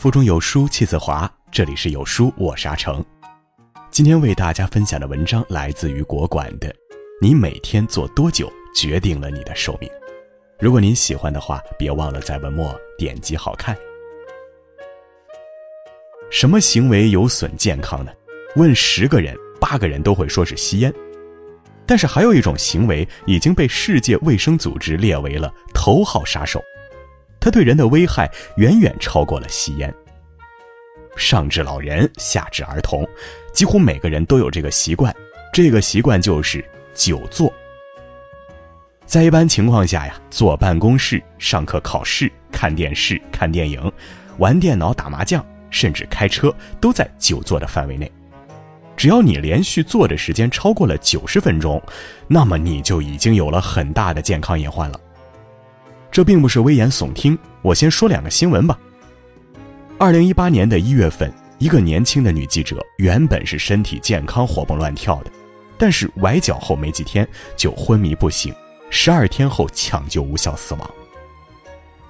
[0.00, 3.04] 腹中有书气自华，这里是有书我是阿成。
[3.90, 6.68] 今天为大家分享的文章来自于国馆的
[7.20, 9.86] 《你每天做多久决定了你的寿命》。
[10.58, 13.76] 如果您喜欢的话，别忘了在文末点击好看。
[16.30, 18.10] 什么行为有损健康呢？
[18.56, 20.90] 问十个人，八个人都会说是吸烟。
[21.84, 26.58] 但是还有一种行为已经被世界卫生组织列为了头号杀手。
[27.40, 29.92] 它对人的危害远远超过了吸烟。
[31.16, 33.06] 上至老人，下至儿童，
[33.52, 35.14] 几乎每个人都有这个习惯。
[35.52, 37.52] 这个习惯就是久坐。
[39.04, 43.92] 在一般情况下呀，坐办公室、上课、考试、看电视、看电影、
[44.38, 48.10] 玩电脑、打麻将，甚至开车，都在久坐的范围内。
[48.96, 51.82] 只要你连续坐的时间超过了九十分钟，
[52.28, 55.00] 那么你就已经有了很大的健康隐患了。
[56.10, 58.78] 这并不是危言耸听，我先说两个新闻吧。
[59.98, 65.30] 二零一八年的一月份，一个年轻的女记者原本是身体健康、活蹦乱跳的，
[65.78, 68.52] 但是崴脚后没几天就昏迷不醒，
[68.90, 70.90] 十二天后抢救无效死亡。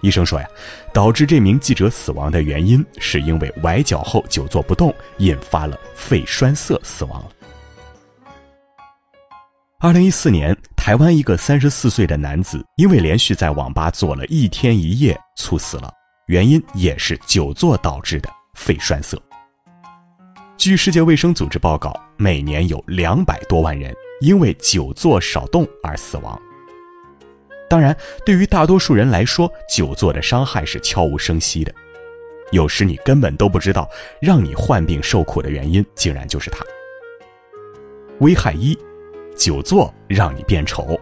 [0.00, 0.46] 医生说呀，
[0.92, 7.30] 导致这名记者死亡的原因是因为崴脚后久坐不动，引发了肺栓塞死亡了。
[9.80, 10.56] 二零一四年，
[10.88, 15.92] 台湾一个三十四岁的男子因为连续在网吧坐了一天一夜，猝死了，
[16.28, 19.20] 原因也是久坐导致的肺栓塞。
[20.56, 26.40] 据世界卫生组织报告，每年有两百多万人因为久坐少动而死亡。
[27.68, 27.94] 当然，
[28.24, 31.74] 对于大多数人来说，久坐的伤害是悄无声息的，
[32.50, 33.86] 有时你根本都不知道，
[34.22, 36.64] 让你患病受苦的原因竟然就是它。
[38.20, 38.74] 危害一。
[39.38, 41.00] 久坐让你变丑。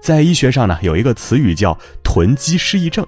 [0.00, 3.04] 在医学上呢，有一个词语叫“臀肌失忆症”，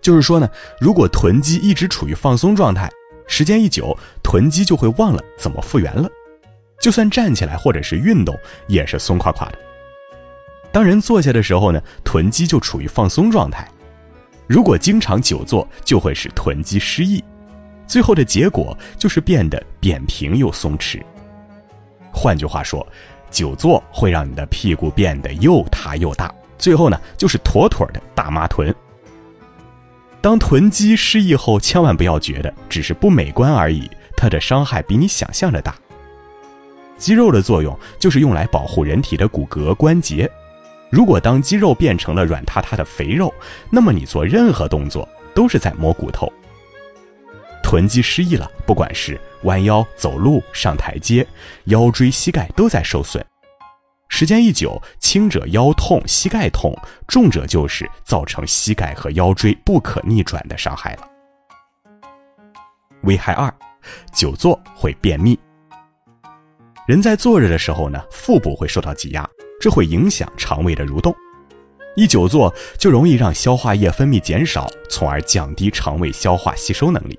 [0.00, 0.48] 就是说呢，
[0.80, 2.90] 如果臀肌一直处于放松状态，
[3.26, 6.08] 时间一久，臀肌就会忘了怎么复原了，
[6.80, 8.34] 就算站起来或者是运动，
[8.68, 9.58] 也是松垮垮的。
[10.72, 13.68] 当人坐下的时候呢，臀肌就处于放松状态，
[14.46, 17.22] 如果经常久坐，就会使臀肌失忆，
[17.86, 21.02] 最后的结果就是变得扁平又松弛。
[22.10, 22.86] 换句话说，
[23.34, 28.72] 久坐会让你的屁股变得又塌又大，最后呢就是妥妥的大妈臀。
[30.20, 35.74] 当臀肌失忆后，千万不要觉得只是不美观而已，它的伤害比你想象的大。
[36.96, 40.30] 肌肉的作用就是用来保护人体的骨骼关节，
[40.88, 43.34] 如果当肌肉变成了软塌塌的肥肉，
[43.68, 46.32] 那么你做任何动作都是在磨骨头。
[47.64, 51.26] 臀肌失忆了，不管是弯腰走路、上台阶，
[51.64, 53.24] 腰椎、膝盖都在受损。
[54.08, 56.76] 时间一久，轻者腰痛、膝盖痛，
[57.08, 61.08] 重者就是造成膝盖和腰椎不可逆转的伤害了。
[63.02, 63.52] 危害二，
[64.12, 65.38] 久坐会便秘。
[66.86, 69.28] 人在坐着的时候呢，腹部会受到挤压，
[69.60, 71.14] 这会影响肠胃的蠕动。
[71.96, 77.18] 一久坐，就容易让消化液分泌减少，从而降低肠胃消化吸收能力。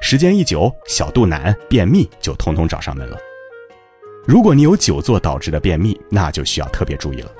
[0.00, 3.16] 时间一久，小肚腩、便秘就通通找上门了。
[4.26, 7.30] 如果你有久坐导致的便秘，那就需要特别注意了，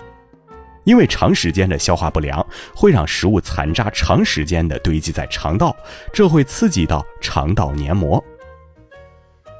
[0.84, 5.75] 因为长时间的消化不良会让食物残渣长时间的堆积在肠道，
[6.12, 8.22] 这会刺激到肠道黏膜。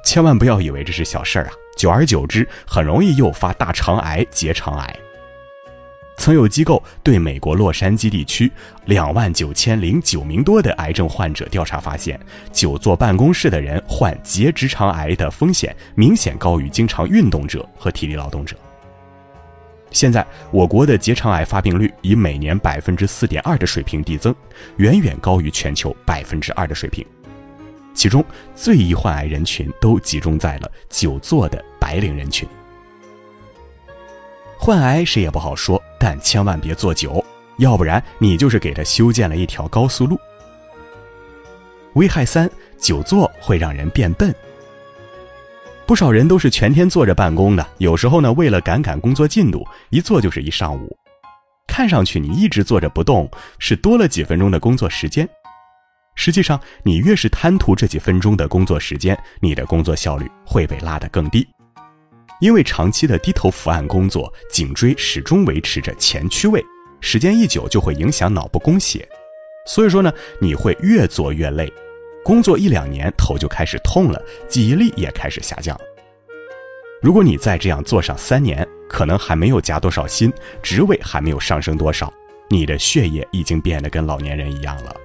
[0.03, 4.99] 千万不要以为这是小事儿啊，久而久之很容易诱发大肠癌、结肠癌。
[6.25, 8.51] 曾有机构对美国洛杉矶地区
[8.85, 12.19] 两万九千零九名多的癌症患者调查发现，
[12.51, 18.57] 久坐办公室的人患结直肠癌的风险明显高于经常运动者和体力劳动者。
[19.91, 24.33] 现在，我国的结肠癌发病率以每年百分之四点二的水平递增，
[24.77, 27.05] 远远高于全球百分之二的水平。
[27.93, 28.25] 其中，
[28.55, 32.49] 最易患癌人群都集中在了久坐的白领人群。
[34.57, 35.79] 患癌谁也不好说。
[36.05, 37.25] 但千万别坐久，
[37.57, 40.15] 要不然你就是给他修建了一条高速路。
[41.95, 42.47] 危害三：
[42.77, 44.31] 久坐会让人变笨。
[45.87, 50.95] 不少人都是全天坐着办公的，有时候呢，为了赶赶工作进度，一坐就是一上午。
[51.65, 55.27] 看上去你一直坐着不动，是多了几分钟的工作时间。
[56.13, 61.47] 实际上，你越是贪图这几分钟的工作时间，你的工作效率会被拉得更低。
[62.45, 66.63] 因为长期的低头伏案工作，颈椎始终维持着前屈位，
[67.01, 69.03] 时间一久就会影响脑部供血，
[69.65, 71.67] 所以说呢，你会越做越累，
[72.23, 75.75] 工作一两年头就开始痛了，记忆力也开始下降。
[77.01, 80.31] 如果你再这样做上三年，可能还没有加多少薪，
[80.61, 82.13] 职位还没有上升多少，
[82.47, 84.95] 你的血液已经变得跟老年人一样了。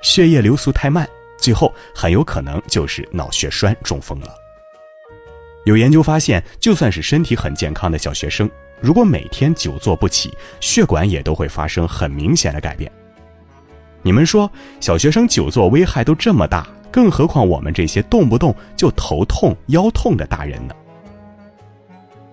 [0.00, 1.06] 血液流速太慢，
[1.36, 4.28] 最后很有可能就是脑血栓、中风了。
[5.68, 8.50] 有研究发现，就算是身体很健康的小学生，
[8.80, 12.90] 如果每天久坐不起，血管也都会发生很明显的改变。
[14.00, 14.50] 你们说，
[14.80, 20.74] 小学生久坐危害都这么大，更何况我们这些动不动就头痛、腰痛的大人呢？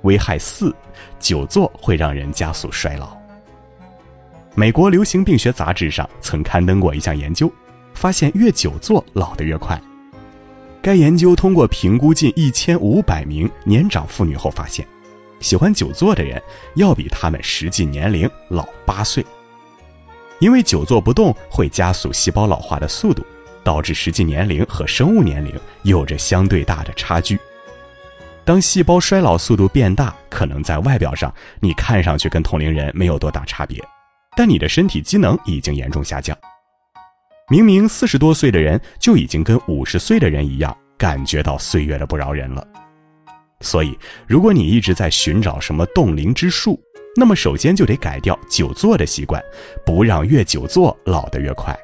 [0.03, 0.73] 危害四，
[1.19, 3.17] 久坐会让人加速衰老。
[4.53, 7.51] 美国流行病学杂志上曾刊登过一项研究，
[7.93, 9.77] 发现越久坐老得越快。
[10.85, 14.85] 该研究通过评估近一千五百名年长妇女后发现，
[15.39, 16.39] 喜欢久坐的人
[16.75, 19.25] 要比他们实际年龄老八岁。
[20.37, 23.25] 因为久坐不动会加速细胞老化的速度，
[23.63, 25.51] 导致实际年龄和生物年龄
[25.81, 27.39] 有着相对大的差距。
[28.43, 33.83] 当细胞衰老速度变大，可能在外表上你看上去跟同龄人没有多大差别，
[34.37, 36.37] 但你的身体机能已经严重下降。
[37.47, 42.67] 明明四十多岁的人就已经跟五十岁的人一样，感觉到岁月的不饶人了。
[43.61, 43.95] 所以，
[44.27, 46.79] 如果你一直在寻找什么冻龄之术，
[47.15, 49.39] 那么首先就得改掉久坐的习惯，
[49.85, 51.77] 不让越久坐老得越快。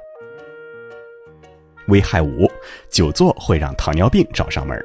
[1.89, 2.49] 危害五，
[2.89, 4.83] 久坐会让糖尿病找上门。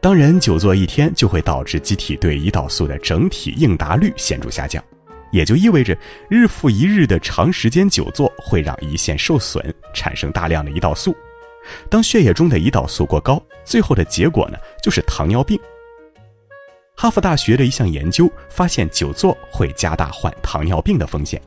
[0.00, 4.82] 当人久坐一天，就会导致机体对胰岛素的整体应答率显著下降，
[5.30, 5.96] 也就意味着
[6.28, 11.16] 日复一日的长时间久坐会让胰腺受损，产生大量的胰岛素。
[11.90, 15.58] 当血液中的胰岛素过高，最后的结果呢，就是糖尿病。
[16.94, 21.40] 哈佛大学的一项研究发现，久坐会加大患糖尿病的风险。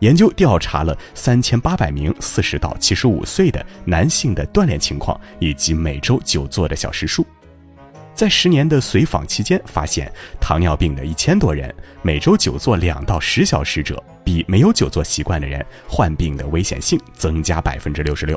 [0.00, 7.26] 研究调查了三千八百名四十到七十五岁的男性的锻炼情况以及每周久坐的小时数。
[8.16, 10.10] 在十年的随访期间，发现
[10.40, 18.34] 糖尿病的一千多人每周久坐两到十小时者，比没有久坐习惯的人患病的危险性增加百分之六十六；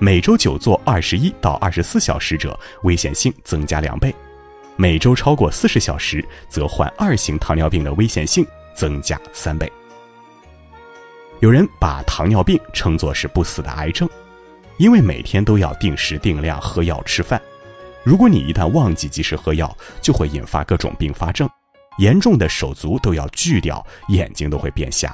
[0.00, 4.10] 每周久坐二十一到二十四小时者，危险性增加两倍；
[4.74, 8.44] 每周超过四十小时，则患二型糖尿病的危险性
[8.74, 9.70] 增加三倍。
[11.38, 14.08] 有人把糖尿病称作是不死的癌症，
[14.78, 17.40] 因为每天都要定时定量喝药吃饭。
[18.06, 21.50] 如果你一旦忘记及时喝药，就会引发各种并发症，
[21.98, 25.12] 严重的手足都要锯掉，眼睛都会变瞎。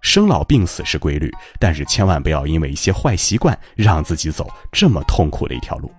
[0.00, 1.30] 生老病死是规律，
[1.60, 5.92] 但是千万不要因为一些坏习惯让自己走这么痛苦的一条路。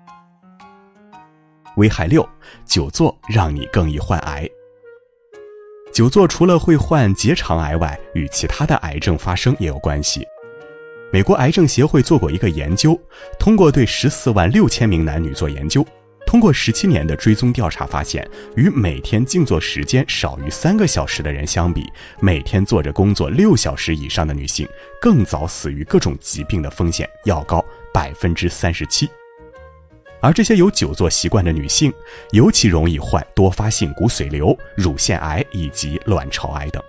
[1.78, 2.28] 危害六，
[2.66, 4.50] 久坐让你更易患癌。
[5.94, 10.26] 久坐除了会患结肠癌外，与其他的癌症发生也有关系。
[11.12, 13.00] 美国癌症协会做过一个研究，
[13.40, 15.84] 通过对十四万六千名男女做研究，
[16.24, 21.84] 通过十七年的追踪调查发现，与每天静坐时间少于三个小时的人相比，
[22.20, 24.68] 每天坐着工作六小时以上的女性，
[25.02, 29.10] 更早死于各种疾病的风险要高百分之三十七。
[30.22, 31.92] 而这些有久坐习惯的女性，
[32.34, 36.84] 尤其容易患多发性骨髓瘤、乳腺癌以及卵巢癌等。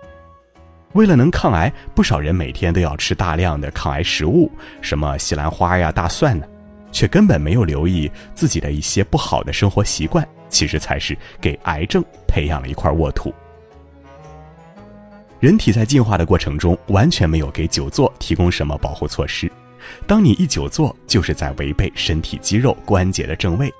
[0.92, 4.50] 为了能抗癌，不少人每天都要吃大量的抗癌食物，
[4.80, 6.44] 什么西兰花呀、大蒜呢，
[6.90, 13.32] 却根本没有留意自己的一些不好的生活习惯，其实才是给癌症培养了一块沃土。
[15.38, 19.50] 人体在进化的过程中，完全没有给久坐提供什么保护措施。
[20.08, 23.72] 当你一久坐，就是在违背身体肌肉关节的正位，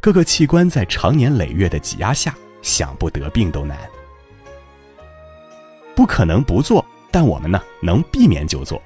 [0.00, 3.76] 各个器官在长年累月的挤压下，想不得病都难。
[5.98, 8.80] 不可能不做，但我们呢能避免久坐。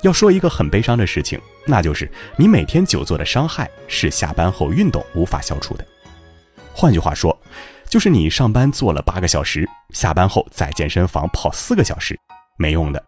[0.00, 5.86] 要说一个很悲伤的事情，那就是你每天久坐的伤害是下班后运动无法消除的。
[6.72, 7.38] 换句话说，
[7.86, 12.18] 就是你上班坐了八个小时，下班后在健身房跑四个小时，
[12.56, 13.04] 没用的。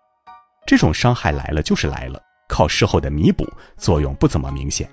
[0.66, 4.86] 这种伤害来了就是来了，靠事后的弥补作用不怎么明显。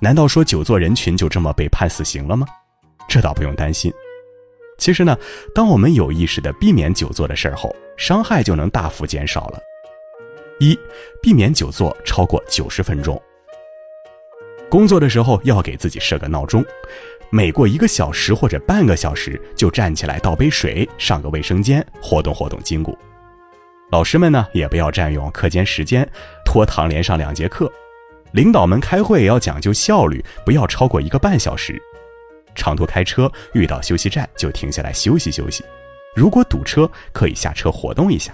[0.00, 2.46] 难道说久坐人群就这么被判死刑了吗？
[3.08, 3.92] 这倒不用担心。
[4.80, 5.16] 其实呢，
[5.54, 9.60] 当我们有意识的避免久坐的事儿后，伤害就能大幅减少了。
[10.58, 10.76] 一，
[11.22, 13.20] 避免久坐超过九十分钟。
[14.70, 16.64] 工作的时候要给自己设个闹钟，
[17.30, 22.98] 每过一个小时或者半个小时就站起来倒杯水，上个卫生间，活动活动筋骨。
[23.92, 26.08] 老师们呢，也不要占用课间时间，
[26.44, 27.70] 拖堂连上两节课。
[28.32, 31.82] 领导们开会也要讲究效率，不要超过一个半小时。
[32.54, 35.64] 长途开车遇到休息站就停下来休息休息，
[36.14, 38.32] 如果堵车可以下车活动一下。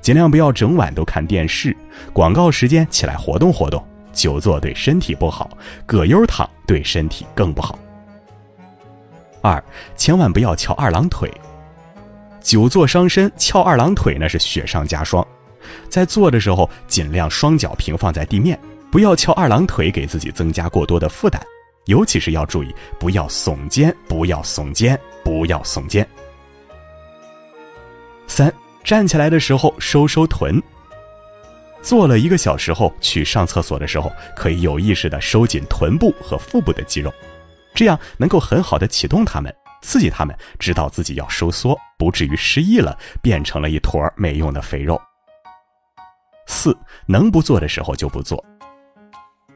[0.00, 1.74] 尽量不要整晚都看电视，
[2.12, 3.82] 广告时间起来活动活动。
[4.12, 5.50] 久坐对身体不好，
[5.84, 7.76] 葛优躺对身体更不好。
[9.42, 9.62] 二，
[9.96, 11.28] 千万不要翘二郎腿，
[12.40, 15.26] 久坐伤身，翘二郎腿那是雪上加霜。
[15.88, 18.56] 在坐的时候尽量双脚平放在地面，
[18.92, 21.42] 不要翘二郎腿，给自己增加过多的负担。
[21.86, 26.06] 尤其是要注意，不要耸肩，不要耸肩，不要耸肩。
[28.26, 30.62] 三，站起来的时候收收臀。
[31.82, 37.12] 坐了一个小时后，去上厕所的时候，可以有意识的收紧臀部和腹部的肌肉，
[37.74, 44.98] 这样能够很好的启动它们，刺激它们，知道自己要收缩，不至于失忆了，变成了一坨没用的肥肉。
[46.46, 46.74] 四，
[47.06, 48.42] 能不做的时候就不做。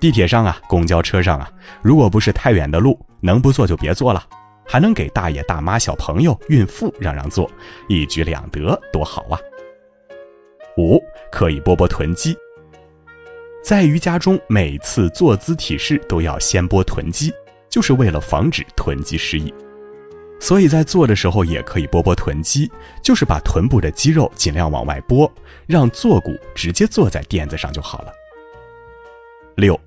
[0.01, 1.51] 地铁上啊，公交车上啊，
[1.83, 4.25] 如果不是太远的路，能不坐就别坐了，
[4.65, 7.51] 还能给大爷大妈、小朋友、孕妇让让座，
[7.89, 9.39] 一举两得，多好啊！
[10.77, 11.03] 五，
[11.33, 12.37] 可以拨拨臀肌。
[13.61, 17.33] 在瑜伽中，每次坐姿体式都要先拨臀肌，
[17.69, 19.53] 就是为了防止臀肌失忆。
[20.39, 22.71] 所以在做的时候也可以拨拨臀肌，
[23.03, 25.29] 就是把臀部的肌肉尽量往外拨，
[25.67, 28.13] 让坐骨直接坐在垫子上就好了。
[29.57, 29.79] 六。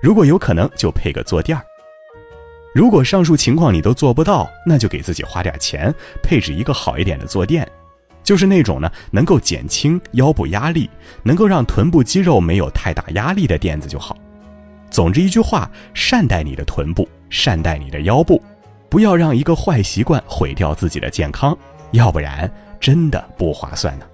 [0.00, 1.64] 如果有可能，就配个坐垫儿。
[2.74, 7.66] 如果上述情况你都做不到，那就给自己花点钱，配置一个好一点的坐垫，
[8.22, 10.90] 就是那种呢能够减轻腰部压力，
[11.22, 14.14] 能够让臀部肌肉没有太大压力的垫子就好。
[14.90, 18.42] 总之一句话，善待你的臀部，善待你的腰部，
[18.90, 21.56] 不要让一个坏习惯毁掉自己的健康，
[21.92, 24.06] 要不然真的不划算呢。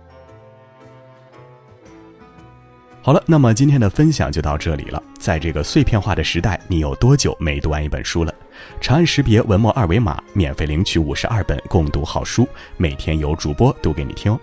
[3.04, 5.02] 好了，那么今天的分享就到这里了。
[5.18, 8.32] 在这个碎片化的时代，你有多久没读完一本书了？
[8.80, 14.38] 长按识别文末二维码，免费领取五十二本共读好书，每天有主播读给你听。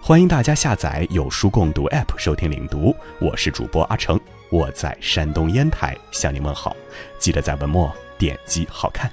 [0.00, 2.94] 欢迎大家下载有书共读 App 收听领读。
[3.20, 4.20] 我是主播阿成，
[4.50, 6.76] 我在山东烟台向你问好。
[7.18, 9.10] 记得在文末点击好看。